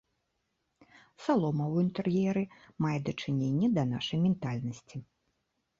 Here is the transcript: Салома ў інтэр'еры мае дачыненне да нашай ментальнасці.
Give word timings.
Салома 1.25 1.65
ў 1.73 1.85
інтэр'еры 1.87 2.43
мае 2.87 2.97
дачыненне 3.11 3.67
да 3.79 3.83
нашай 3.95 4.19
ментальнасці. 4.29 4.97